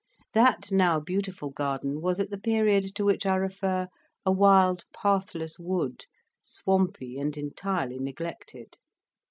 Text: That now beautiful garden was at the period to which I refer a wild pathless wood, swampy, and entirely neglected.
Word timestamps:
That 0.33 0.71
now 0.71 0.99
beautiful 0.99 1.51
garden 1.51 2.01
was 2.01 2.19
at 2.19 2.31
the 2.31 2.39
period 2.39 2.95
to 2.95 3.05
which 3.05 3.27
I 3.27 3.35
refer 3.35 3.87
a 4.25 4.31
wild 4.31 4.83
pathless 4.95 5.59
wood, 5.59 6.05
swampy, 6.41 7.19
and 7.19 7.37
entirely 7.37 7.99
neglected. 7.99 8.77